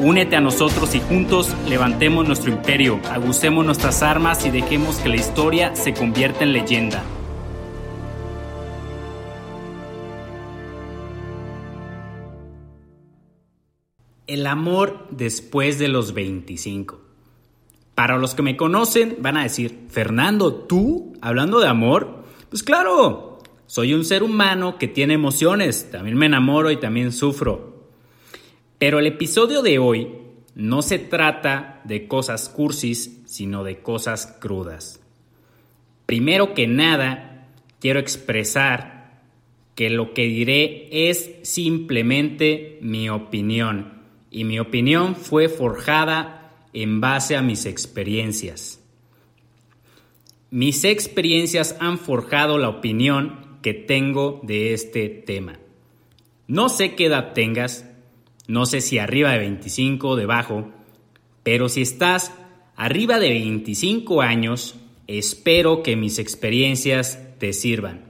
Únete 0.00 0.36
a 0.36 0.40
nosotros 0.40 0.94
y 0.94 1.00
juntos 1.00 1.52
levantemos 1.68 2.24
nuestro 2.24 2.52
imperio, 2.52 3.00
agucemos 3.10 3.66
nuestras 3.66 4.00
armas 4.00 4.46
y 4.46 4.50
dejemos 4.50 4.98
que 4.98 5.08
la 5.08 5.16
historia 5.16 5.74
se 5.74 5.92
convierta 5.92 6.44
en 6.44 6.52
leyenda. 6.52 7.02
El 14.28 14.46
amor 14.46 15.08
después 15.10 15.80
de 15.80 15.88
los 15.88 16.14
25. 16.14 17.00
Para 17.96 18.18
los 18.18 18.36
que 18.36 18.42
me 18.42 18.56
conocen 18.56 19.16
van 19.18 19.36
a 19.36 19.42
decir, 19.42 19.86
Fernando, 19.88 20.54
¿tú 20.54 21.14
hablando 21.20 21.58
de 21.58 21.66
amor? 21.66 22.22
Pues 22.50 22.62
claro, 22.62 23.40
soy 23.66 23.94
un 23.94 24.04
ser 24.04 24.22
humano 24.22 24.78
que 24.78 24.86
tiene 24.86 25.14
emociones, 25.14 25.90
también 25.90 26.16
me 26.16 26.26
enamoro 26.26 26.70
y 26.70 26.76
también 26.76 27.10
sufro. 27.10 27.77
Pero 28.78 29.00
el 29.00 29.06
episodio 29.06 29.62
de 29.62 29.78
hoy 29.78 30.08
no 30.54 30.82
se 30.82 30.98
trata 30.98 31.80
de 31.84 32.06
cosas 32.06 32.48
cursis, 32.48 33.20
sino 33.26 33.64
de 33.64 33.80
cosas 33.80 34.38
crudas. 34.40 35.00
Primero 36.06 36.54
que 36.54 36.66
nada, 36.66 37.48
quiero 37.80 38.00
expresar 38.00 39.20
que 39.74 39.90
lo 39.90 40.14
que 40.14 40.24
diré 40.24 40.88
es 41.08 41.36
simplemente 41.42 42.78
mi 42.80 43.08
opinión 43.08 44.02
y 44.30 44.44
mi 44.44 44.58
opinión 44.58 45.16
fue 45.16 45.48
forjada 45.48 46.52
en 46.72 47.00
base 47.00 47.36
a 47.36 47.42
mis 47.42 47.66
experiencias. 47.66 48.80
Mis 50.50 50.84
experiencias 50.84 51.76
han 51.80 51.98
forjado 51.98 52.58
la 52.58 52.68
opinión 52.68 53.58
que 53.62 53.74
tengo 53.74 54.40
de 54.42 54.72
este 54.72 55.08
tema. 55.08 55.58
No 56.46 56.68
sé 56.68 56.94
qué 56.94 57.06
edad 57.06 57.32
tengas, 57.34 57.84
no 58.48 58.64
sé 58.66 58.80
si 58.80 58.98
arriba 58.98 59.32
de 59.32 59.38
25 59.38 60.08
o 60.08 60.16
debajo, 60.16 60.70
pero 61.42 61.68
si 61.68 61.82
estás 61.82 62.32
arriba 62.76 63.20
de 63.20 63.28
25 63.28 64.22
años, 64.22 64.74
espero 65.06 65.82
que 65.82 65.96
mis 65.96 66.18
experiencias 66.18 67.18
te 67.38 67.52
sirvan. 67.52 68.06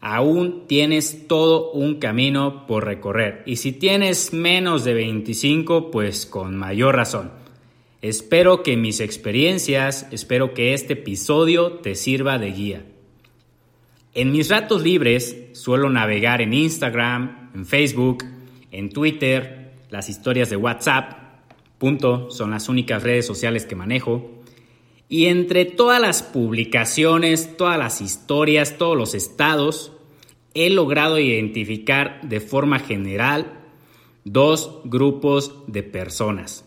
Aún 0.00 0.68
tienes 0.68 1.26
todo 1.26 1.72
un 1.72 1.96
camino 1.96 2.68
por 2.68 2.84
recorrer 2.84 3.42
y 3.46 3.56
si 3.56 3.72
tienes 3.72 4.32
menos 4.32 4.84
de 4.84 4.94
25, 4.94 5.90
pues 5.90 6.24
con 6.24 6.56
mayor 6.56 6.94
razón. 6.94 7.32
Espero 8.00 8.62
que 8.62 8.76
mis 8.76 9.00
experiencias, 9.00 10.06
espero 10.12 10.54
que 10.54 10.72
este 10.72 10.92
episodio 10.92 11.72
te 11.72 11.96
sirva 11.96 12.38
de 12.38 12.52
guía. 12.52 12.86
En 14.14 14.30
mis 14.30 14.48
ratos 14.50 14.84
libres 14.84 15.36
suelo 15.52 15.90
navegar 15.90 16.40
en 16.42 16.54
Instagram, 16.54 17.50
en 17.56 17.66
Facebook, 17.66 18.22
en 18.70 18.90
Twitter, 18.90 19.72
las 19.90 20.08
historias 20.08 20.50
de 20.50 20.56
WhatsApp, 20.56 21.12
punto, 21.78 22.30
son 22.30 22.50
las 22.50 22.68
únicas 22.68 23.02
redes 23.02 23.26
sociales 23.26 23.66
que 23.66 23.76
manejo. 23.76 24.42
Y 25.08 25.26
entre 25.26 25.64
todas 25.64 26.00
las 26.00 26.22
publicaciones, 26.22 27.56
todas 27.56 27.78
las 27.78 28.00
historias, 28.00 28.76
todos 28.76 28.96
los 28.96 29.14
estados, 29.14 29.92
he 30.54 30.70
logrado 30.70 31.18
identificar 31.18 32.20
de 32.22 32.40
forma 32.40 32.78
general 32.78 33.60
dos 34.24 34.80
grupos 34.84 35.54
de 35.66 35.82
personas. 35.82 36.64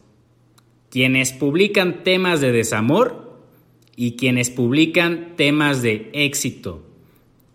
Quienes 0.89 1.33
publican 1.33 2.03
temas 2.03 2.41
de 2.41 2.51
desamor 2.51 3.39
y 3.95 4.15
quienes 4.15 4.49
publican 4.49 5.35
temas 5.35 5.81
de 5.81 6.09
éxito 6.13 6.87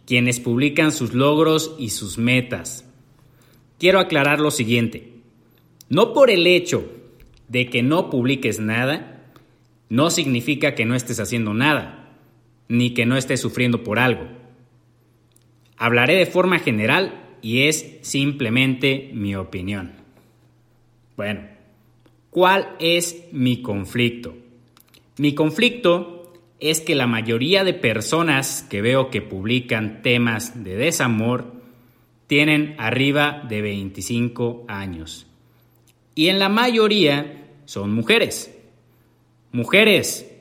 quienes 0.06 0.40
publican 0.40 0.92
sus 0.92 1.12
logros 1.12 1.74
y 1.78 1.90
sus 1.90 2.16
metas. 2.16 2.84
Quiero 3.78 4.00
aclarar 4.00 4.40
lo 4.40 4.50
siguiente. 4.50 5.12
No 5.88 6.12
por 6.12 6.30
el 6.30 6.46
hecho 6.46 6.90
de 7.48 7.68
que 7.68 7.82
no 7.82 8.10
publiques 8.10 8.58
nada, 8.58 9.32
no 9.88 10.10
significa 10.10 10.74
que 10.74 10.84
no 10.84 10.94
estés 10.94 11.20
haciendo 11.20 11.54
nada, 11.54 12.16
ni 12.68 12.94
que 12.94 13.06
no 13.06 13.16
estés 13.16 13.40
sufriendo 13.40 13.84
por 13.84 13.98
algo. 13.98 14.26
Hablaré 15.76 16.14
de 16.14 16.26
forma 16.26 16.58
general 16.58 17.36
y 17.42 17.62
es 17.62 17.98
simplemente 18.00 19.10
mi 19.12 19.36
opinión. 19.36 19.92
Bueno, 21.16 21.42
¿cuál 22.30 22.76
es 22.80 23.24
mi 23.30 23.62
conflicto? 23.62 24.34
Mi 25.18 25.34
conflicto 25.34 26.32
es 26.58 26.80
que 26.80 26.94
la 26.94 27.06
mayoría 27.06 27.62
de 27.62 27.74
personas 27.74 28.66
que 28.68 28.80
veo 28.80 29.10
que 29.10 29.22
publican 29.22 30.02
temas 30.02 30.64
de 30.64 30.76
desamor 30.76 31.55
tienen 32.26 32.74
arriba 32.78 33.42
de 33.48 33.62
25 33.62 34.64
años. 34.68 35.26
Y 36.14 36.28
en 36.28 36.38
la 36.38 36.48
mayoría 36.48 37.48
son 37.64 37.92
mujeres. 37.92 38.54
Mujeres 39.52 40.32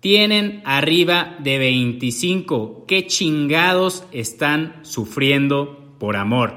tienen 0.00 0.62
arriba 0.64 1.36
de 1.38 1.58
25. 1.58 2.84
¿Qué 2.86 3.06
chingados 3.06 4.04
están 4.12 4.80
sufriendo 4.82 5.94
por 5.98 6.16
amor? 6.16 6.54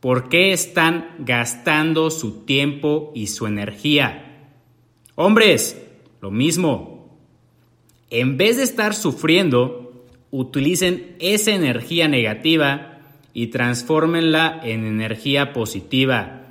¿Por 0.00 0.28
qué 0.28 0.52
están 0.52 1.16
gastando 1.18 2.10
su 2.10 2.44
tiempo 2.44 3.12
y 3.14 3.26
su 3.26 3.46
energía? 3.46 4.50
Hombres, 5.16 5.82
lo 6.20 6.30
mismo 6.30 6.98
en 8.10 8.38
vez 8.38 8.56
de 8.56 8.62
estar 8.62 8.94
sufriendo, 8.94 10.04
utilicen 10.30 11.16
esa 11.18 11.52
energía 11.52 12.08
negativa 12.08 12.97
y 13.32 13.48
transfórmenla 13.48 14.60
en 14.64 14.84
energía 14.84 15.52
positiva, 15.52 16.42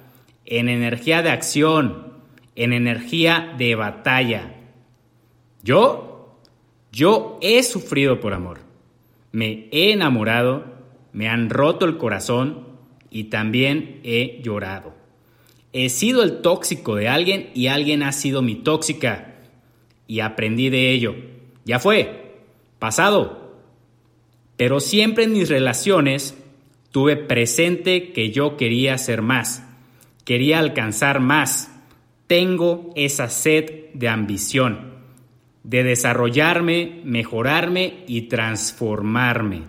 en 0.45 0.69
energía 0.69 1.21
de 1.21 1.29
acción, 1.29 2.13
en 2.55 2.73
energía 2.73 3.53
de 3.57 3.75
batalla. 3.75 4.55
Yo, 5.63 6.39
yo 6.91 7.37
he 7.41 7.61
sufrido 7.63 8.19
por 8.19 8.33
amor. 8.33 8.59
Me 9.31 9.67
he 9.71 9.91
enamorado, 9.91 10.65
me 11.13 11.27
han 11.27 11.49
roto 11.49 11.85
el 11.85 11.97
corazón 11.97 12.65
y 13.09 13.25
también 13.25 13.99
he 14.03 14.41
llorado. 14.41 14.95
He 15.73 15.89
sido 15.89 16.23
el 16.23 16.41
tóxico 16.41 16.95
de 16.95 17.07
alguien 17.07 17.49
y 17.53 17.67
alguien 17.67 18.01
ha 18.03 18.11
sido 18.11 18.41
mi 18.41 18.55
tóxica 18.55 19.35
y 20.07 20.21
aprendí 20.21 20.69
de 20.69 20.91
ello. 20.91 21.15
Ya 21.65 21.79
fue, 21.79 22.37
pasado. 22.79 23.55
Pero 24.55 24.79
siempre 24.79 25.25
en 25.25 25.33
mis 25.33 25.49
relaciones 25.49 26.35
tuve 26.97 27.15
presente 27.15 28.11
que 28.11 28.31
yo 28.31 28.57
quería 28.57 28.97
ser 28.97 29.21
más, 29.21 29.63
quería 30.25 30.57
alcanzar 30.57 31.19
más. 31.19 31.71
Tengo 32.25 32.89
esa 32.95 33.29
sed 33.29 33.91
de 33.93 34.09
ambición, 34.09 34.95
de 35.63 35.83
desarrollarme, 35.83 37.01
mejorarme 37.03 38.03
y 38.07 38.21
transformarme. 38.21 39.65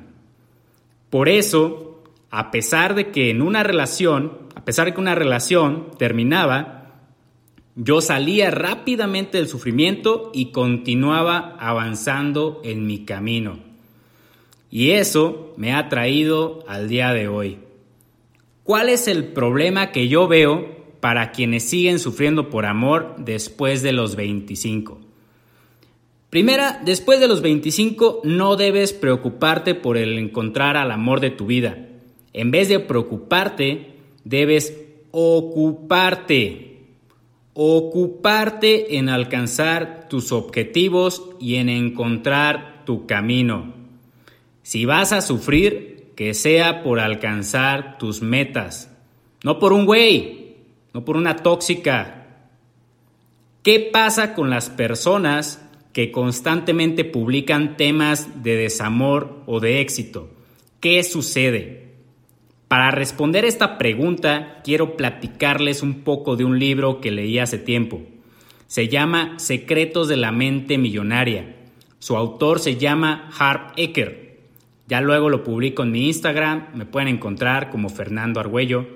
Por 1.11 1.28
eso, 1.28 2.03
a 2.30 2.51
pesar 2.51 2.95
de 2.95 3.10
que 3.10 3.28
en 3.28 3.42
una 3.42 3.63
relación, 3.63 4.48
a 4.54 4.65
pesar 4.65 4.86
de 4.86 4.95
que 4.95 5.01
una 5.03 5.15
relación 5.15 5.91
terminaba, 5.98 7.03
yo 7.77 8.01
salía 8.01 8.51
rápidamente 8.51 9.36
del 9.36 9.48
sufrimiento 9.48 10.30
y 10.33 10.51
continuaba 10.51 11.59
avanzando 11.60 12.63
en 12.65 12.86
mi 12.86 13.04
camino. 13.04 13.67
Y 14.70 14.91
eso 14.91 15.54
me 15.56 15.72
ha 15.72 15.88
traído 15.88 16.65
al 16.66 16.88
día 16.88 17.12
de 17.12 17.28
hoy. 17.28 17.59
¿Cuál 18.65 18.88
es 18.88 19.09
el 19.09 19.24
problema 19.24 19.92
que 19.92 20.09
yo 20.09 20.28
veo 20.28 20.76
para 21.00 21.32
quienes 21.32 21.68
siguen 21.68 21.98
sufriendo 21.98 22.50
por 22.50 22.66
amor 22.66 23.15
después 23.18 23.82
de 23.82 23.92
los 23.92 24.15
25? 24.16 25.00
Primera, 26.28 26.82
después 26.84 27.20
de 27.20 27.28
los 27.28 27.41
25 27.41 28.20
no 28.24 28.56
debes 28.56 28.92
preocuparte 28.92 29.74
por 29.74 29.97
el 29.97 30.18
encontrar 30.18 30.76
al 30.76 30.91
amor 30.91 31.20
de 31.20 31.30
tu 31.30 31.47
vida. 31.47 31.88
En 32.34 32.50
vez 32.50 32.68
de 32.68 32.80
preocuparte, 32.80 33.94
debes 34.24 34.74
ocuparte 35.10 36.68
ocuparte 37.60 38.98
en 38.98 39.09
alcanzar 39.09 40.06
tus 40.09 40.30
objetivos 40.30 41.24
y 41.41 41.56
en 41.56 41.68
encontrar 41.68 42.84
tu 42.86 43.04
camino. 43.04 43.78
Si 44.68 44.84
vas 44.84 45.12
a 45.12 45.22
sufrir, 45.22 46.12
que 46.15 46.34
sea 46.34 46.82
por 46.82 47.00
alcanzar 47.00 47.97
tus 47.97 48.20
metas, 48.20 48.94
no 49.42 49.59
por 49.59 49.72
un 49.72 49.86
güey, 49.86 50.56
no 50.92 51.06
por 51.06 51.16
una 51.16 51.36
tóxica, 51.36 52.18
¿Qué 53.62 53.80
pasa 53.80 54.34
con 54.34 54.50
las 54.50 54.68
personas 54.68 55.66
que 55.94 56.12
constantemente 56.12 57.06
publican 57.06 57.78
temas 57.78 58.42
de 58.42 58.56
desamor 58.56 59.42
o 59.47 59.59
de 59.59 59.80
éxito? 59.80 60.28
¿Qué 60.80 61.03
sucede? 61.03 61.94
Para 62.68 62.91
responder 62.91 63.47
esta 63.47 63.78
pregunta, 63.78 64.60
quiero 64.65 64.98
platicarles 64.98 65.82
un 65.82 66.03
poco 66.03 66.36
de 66.36 66.44
un 66.44 66.59
libro 66.59 67.00
que 67.00 67.10
leí 67.10 67.38
hace 67.38 67.56
tiempo. 67.56 68.03
Se 68.66 68.88
llama 68.88 69.38
Secretos 69.38 70.09
de 70.09 70.18
la 70.18 70.30
Mente 70.30 70.76
Millonaria. 70.76 71.56
Su 72.00 72.18
autor 72.18 72.60
se 72.60 72.76
llama 72.76 73.30
Harp 73.38 73.72
Ecker. 73.78 74.28
Ya 74.89 75.03
luego 75.03 75.29
lo 75.29 75.45
publico 75.45 75.83
en 75.83 75.93
mi 75.93 76.07
Instagram, 76.07 76.69
me 76.75 76.87
pueden 76.87 77.09
encontrar 77.09 77.69
como 77.69 77.91
Fernando 77.91 78.41
Argüello. 78.41 78.87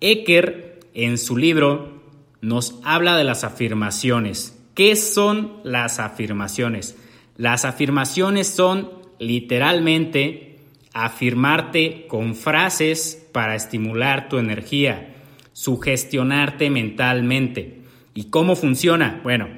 Ecker, 0.00 0.80
en 0.94 1.18
su 1.18 1.36
libro, 1.36 2.00
nos 2.40 2.80
habla 2.84 3.18
de 3.18 3.24
las 3.24 3.44
afirmaciones. 3.44 4.58
¿Qué 4.74 4.96
son 4.96 5.58
las 5.62 6.00
afirmaciones? 6.00 6.96
Las 7.36 7.66
afirmaciones 7.66 8.48
son 8.48 8.90
literalmente 9.18 10.58
afirmarte 10.94 12.06
con 12.06 12.34
frases 12.34 13.28
para 13.30 13.56
estimular 13.56 14.30
tu 14.30 14.38
energía, 14.38 15.16
sugestionarte 15.52 16.70
mentalmente. 16.70 17.82
¿Y 18.14 18.30
cómo 18.30 18.56
funciona? 18.56 19.20
Bueno, 19.22 19.48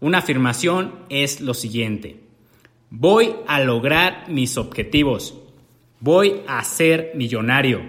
una 0.00 0.18
afirmación 0.18 0.94
es 1.10 1.40
lo 1.40 1.54
siguiente. 1.54 2.23
Voy 2.96 3.34
a 3.48 3.58
lograr 3.58 4.26
mis 4.28 4.56
objetivos. 4.56 5.36
Voy 5.98 6.42
a 6.46 6.62
ser 6.62 7.10
millonario. 7.16 7.80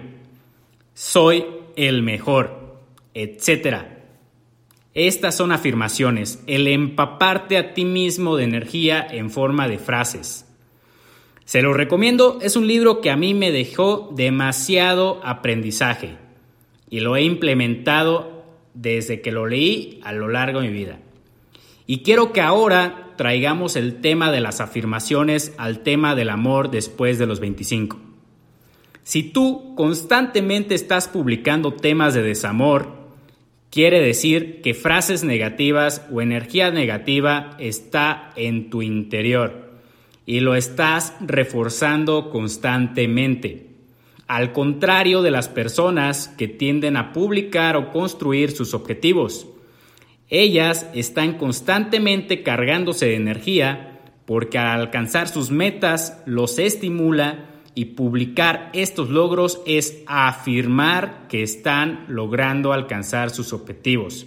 Soy 0.94 1.46
el 1.76 2.02
mejor, 2.02 2.80
etcétera. 3.14 4.00
Estas 4.94 5.36
son 5.36 5.52
afirmaciones, 5.52 6.42
el 6.48 6.66
empaparte 6.66 7.56
a 7.56 7.72
ti 7.72 7.84
mismo 7.84 8.36
de 8.36 8.42
energía 8.42 9.06
en 9.08 9.30
forma 9.30 9.68
de 9.68 9.78
frases. 9.78 10.44
Se 11.44 11.62
lo 11.62 11.72
recomiendo, 11.72 12.40
es 12.42 12.56
un 12.56 12.66
libro 12.66 13.00
que 13.00 13.12
a 13.12 13.16
mí 13.16 13.32
me 13.32 13.52
dejó 13.52 14.10
demasiado 14.12 15.20
aprendizaje 15.22 16.16
y 16.90 16.98
lo 16.98 17.14
he 17.14 17.22
implementado 17.22 18.44
desde 18.74 19.20
que 19.20 19.30
lo 19.30 19.46
leí 19.46 20.00
a 20.02 20.10
lo 20.10 20.26
largo 20.26 20.62
de 20.62 20.66
mi 20.66 20.74
vida. 20.74 20.98
Y 21.86 21.98
quiero 21.98 22.32
que 22.32 22.40
ahora 22.40 23.05
traigamos 23.16 23.76
el 23.76 24.00
tema 24.00 24.30
de 24.30 24.40
las 24.40 24.60
afirmaciones 24.60 25.52
al 25.58 25.80
tema 25.80 26.14
del 26.14 26.30
amor 26.30 26.70
después 26.70 27.18
de 27.18 27.26
los 27.26 27.40
25. 27.40 27.98
Si 29.02 29.22
tú 29.22 29.74
constantemente 29.76 30.74
estás 30.74 31.08
publicando 31.08 31.72
temas 31.72 32.14
de 32.14 32.22
desamor, 32.22 32.92
quiere 33.70 34.00
decir 34.00 34.60
que 34.62 34.74
frases 34.74 35.22
negativas 35.22 36.04
o 36.10 36.20
energía 36.20 36.70
negativa 36.70 37.56
está 37.58 38.32
en 38.36 38.68
tu 38.68 38.82
interior 38.82 39.66
y 40.26 40.40
lo 40.40 40.56
estás 40.56 41.14
reforzando 41.20 42.30
constantemente. 42.30 43.68
Al 44.26 44.52
contrario 44.52 45.22
de 45.22 45.30
las 45.30 45.48
personas 45.48 46.28
que 46.36 46.48
tienden 46.48 46.96
a 46.96 47.12
publicar 47.12 47.76
o 47.76 47.92
construir 47.92 48.50
sus 48.50 48.74
objetivos. 48.74 49.46
Ellas 50.28 50.88
están 50.94 51.34
constantemente 51.34 52.42
cargándose 52.42 53.06
de 53.06 53.16
energía 53.16 54.00
porque 54.26 54.58
al 54.58 54.80
alcanzar 54.80 55.28
sus 55.28 55.50
metas 55.50 56.20
los 56.26 56.58
estimula 56.58 57.46
y 57.74 57.86
publicar 57.86 58.70
estos 58.72 59.10
logros 59.10 59.60
es 59.66 60.02
afirmar 60.06 61.28
que 61.28 61.42
están 61.42 62.06
logrando 62.08 62.72
alcanzar 62.72 63.30
sus 63.30 63.52
objetivos. 63.52 64.26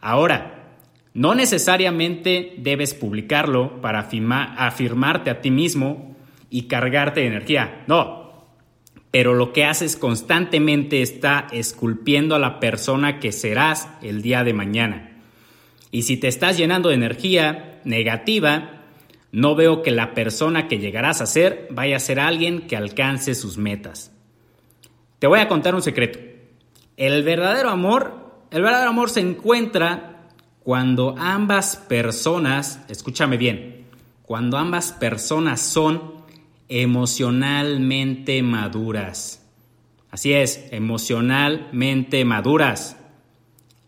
Ahora, 0.00 0.76
no 1.14 1.34
necesariamente 1.34 2.54
debes 2.58 2.94
publicarlo 2.94 3.80
para 3.80 4.00
afirmarte 4.00 5.30
a 5.30 5.40
ti 5.40 5.50
mismo 5.50 6.16
y 6.50 6.62
cargarte 6.62 7.20
de 7.20 7.26
energía. 7.26 7.84
No, 7.86 8.27
pero 9.10 9.34
lo 9.34 9.52
que 9.52 9.64
haces 9.64 9.96
constantemente 9.96 11.02
está 11.02 11.46
esculpiendo 11.52 12.34
a 12.34 12.38
la 12.38 12.60
persona 12.60 13.20
que 13.20 13.32
serás 13.32 13.88
el 14.02 14.22
día 14.22 14.44
de 14.44 14.52
mañana. 14.52 15.22
Y 15.90 16.02
si 16.02 16.16
te 16.18 16.28
estás 16.28 16.58
llenando 16.58 16.90
de 16.90 16.96
energía 16.96 17.80
negativa, 17.84 18.82
no 19.32 19.54
veo 19.54 19.82
que 19.82 19.90
la 19.90 20.14
persona 20.14 20.68
que 20.68 20.78
llegarás 20.78 21.20
a 21.20 21.26
ser 21.26 21.68
vaya 21.70 21.96
a 21.96 22.00
ser 22.00 22.20
alguien 22.20 22.66
que 22.66 22.76
alcance 22.76 23.34
sus 23.34 23.56
metas. 23.56 24.12
Te 25.18 25.26
voy 25.26 25.40
a 25.40 25.48
contar 25.48 25.74
un 25.74 25.82
secreto. 25.82 26.18
El 26.96 27.22
verdadero 27.22 27.70
amor, 27.70 28.44
el 28.50 28.62
verdadero 28.62 28.90
amor 28.90 29.10
se 29.10 29.20
encuentra 29.20 30.28
cuando 30.62 31.14
ambas 31.16 31.76
personas, 31.76 32.80
escúchame 32.88 33.38
bien, 33.38 33.86
cuando 34.22 34.58
ambas 34.58 34.92
personas 34.92 35.60
son 35.62 36.18
emocionalmente 36.68 38.42
maduras. 38.42 39.46
Así 40.10 40.32
es, 40.32 40.66
emocionalmente 40.70 42.24
maduras. 42.24 42.96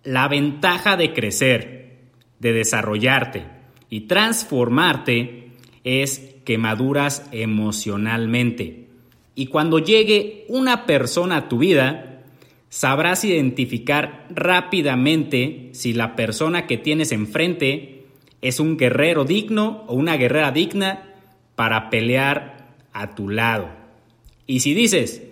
La 0.04 0.28
ventaja 0.28 0.96
de 0.96 1.12
crecer, 1.12 1.98
de 2.38 2.52
desarrollarte, 2.52 3.44
y 3.90 4.02
transformarte 4.02 5.50
es 5.84 6.36
que 6.44 6.58
maduras 6.58 7.26
emocionalmente. 7.32 8.86
Y 9.34 9.46
cuando 9.46 9.78
llegue 9.78 10.44
una 10.48 10.86
persona 10.86 11.36
a 11.36 11.48
tu 11.48 11.58
vida, 11.58 12.22
sabrás 12.68 13.24
identificar 13.24 14.26
rápidamente 14.30 15.70
si 15.72 15.92
la 15.92 16.14
persona 16.16 16.66
que 16.66 16.78
tienes 16.78 17.12
enfrente 17.12 18.06
es 18.42 18.60
un 18.60 18.76
guerrero 18.76 19.24
digno 19.24 19.84
o 19.86 19.94
una 19.94 20.16
guerrera 20.16 20.52
digna 20.52 21.14
para 21.56 21.90
pelear 21.90 22.59
a 22.92 23.14
tu 23.14 23.28
lado. 23.28 23.68
Y 24.46 24.60
si 24.60 24.74
dices, 24.74 25.22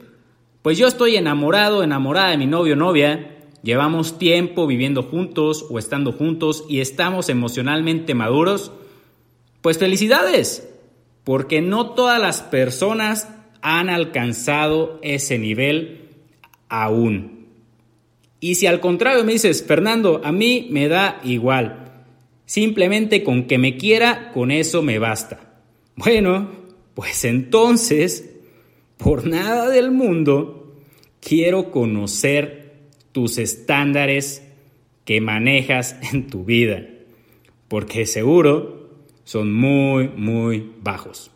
pues 0.62 0.78
yo 0.78 0.86
estoy 0.86 1.16
enamorado, 1.16 1.82
enamorada 1.82 2.30
de 2.30 2.38
mi 2.38 2.46
novio 2.46 2.74
o 2.74 2.76
novia, 2.76 3.36
llevamos 3.62 4.18
tiempo 4.18 4.66
viviendo 4.66 5.02
juntos 5.02 5.66
o 5.70 5.78
estando 5.78 6.12
juntos 6.12 6.64
y 6.68 6.80
estamos 6.80 7.28
emocionalmente 7.28 8.14
maduros, 8.14 8.72
pues 9.60 9.78
felicidades, 9.78 10.68
porque 11.24 11.60
no 11.60 11.90
todas 11.90 12.20
las 12.20 12.42
personas 12.42 13.28
han 13.60 13.90
alcanzado 13.90 14.98
ese 15.02 15.38
nivel 15.38 16.08
aún. 16.68 17.46
Y 18.40 18.54
si 18.54 18.66
al 18.66 18.80
contrario 18.80 19.24
me 19.24 19.32
dices, 19.32 19.64
Fernando, 19.66 20.20
a 20.24 20.32
mí 20.32 20.68
me 20.70 20.88
da 20.88 21.20
igual, 21.24 22.04
simplemente 22.46 23.24
con 23.24 23.44
que 23.44 23.58
me 23.58 23.76
quiera, 23.76 24.30
con 24.32 24.50
eso 24.50 24.82
me 24.82 24.98
basta. 24.98 25.40
Bueno, 25.96 26.57
pues 26.98 27.24
entonces, 27.24 28.28
por 28.96 29.24
nada 29.24 29.68
del 29.68 29.92
mundo, 29.92 30.74
quiero 31.20 31.70
conocer 31.70 32.88
tus 33.12 33.38
estándares 33.38 34.42
que 35.04 35.20
manejas 35.20 35.94
en 36.12 36.26
tu 36.26 36.44
vida, 36.44 36.88
porque 37.68 38.04
seguro 38.04 38.88
son 39.22 39.52
muy, 39.52 40.08
muy 40.08 40.72
bajos. 40.82 41.30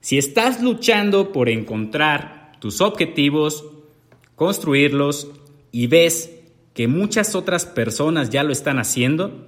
Si 0.00 0.16
estás 0.16 0.62
luchando 0.62 1.30
por 1.30 1.50
encontrar 1.50 2.52
tus 2.60 2.80
objetivos, 2.80 3.66
construirlos 4.36 5.32
y 5.70 5.86
ves 5.86 6.30
que 6.72 6.88
muchas 6.88 7.34
otras 7.34 7.66
personas 7.66 8.30
ya 8.30 8.42
lo 8.42 8.52
están 8.52 8.78
haciendo, 8.78 9.46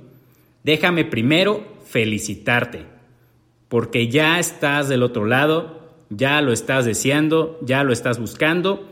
déjame 0.65 1.07
primero 1.07 1.65
felicitarte, 1.87 2.95
porque 3.69 4.09
ya 4.09 4.39
estás 4.39 4.89
del 4.89 5.03
otro 5.03 5.27
lado, 5.27 5.81
ya 6.11 6.41
lo 6.41 6.53
estás 6.53 6.85
deseando, 6.85 7.59
ya 7.63 7.83
lo 7.85 7.93
estás 7.93 8.19
buscando, 8.19 8.89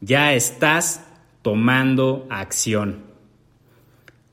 ya 0.00 0.34
estás 0.34 1.06
tomando 1.42 2.26
acción. 2.28 3.04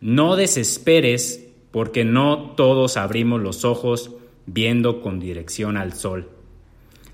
No 0.02 0.36
desesperes 0.36 1.48
porque 1.72 2.06
no 2.06 2.54
todos 2.58 2.98
abrimos 2.98 3.42
los 3.42 3.66
ojos 3.66 4.12
viendo 4.46 5.02
con 5.02 5.20
dirección 5.20 5.78
al 5.78 5.94
sol. 5.94 6.30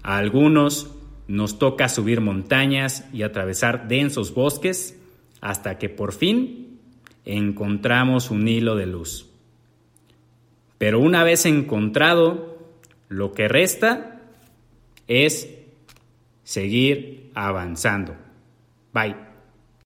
A 0.04 0.18
algunos 0.18 0.90
nos 1.28 1.60
toca 1.60 1.90
subir 1.90 2.22
montañas 2.22 3.06
y 3.14 3.22
atravesar 3.22 3.88
densos 3.88 4.34
bosques 4.34 4.98
hasta 5.42 5.78
que 5.78 5.90
por 5.90 6.14
fin 6.14 6.80
encontramos 7.26 8.32
un 8.32 8.48
hilo 8.48 8.76
de 8.76 8.88
luz. 8.88 9.28
Pero 10.78 11.00
una 11.00 11.24
vez 11.24 11.46
encontrado, 11.46 12.58
lo 13.10 13.34
que 13.34 13.48
resta 13.48 14.22
es 15.08 15.50
seguir 16.44 17.32
avanzando. 17.36 18.16
Bye. 18.94 19.29